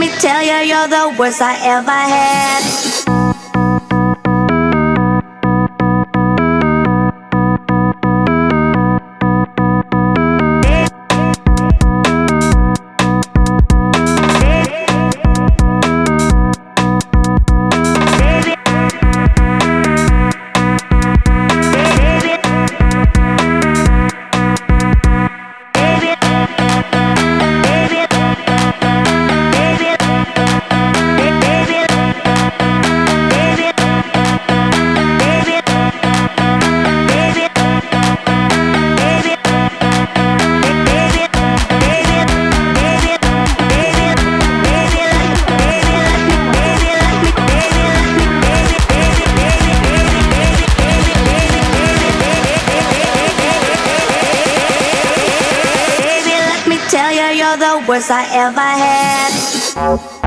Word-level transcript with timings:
me 0.00 0.08
tell 0.18 0.42
you, 0.42 0.66
you're 0.66 0.88
the 0.88 1.14
worst 1.18 1.42
I 1.42 1.58
ever 1.62 1.90
had. 1.90 3.19
The 57.56 57.84
worst 57.88 58.10
I 58.10 58.24
ever 58.32 58.60
had. 58.60 60.19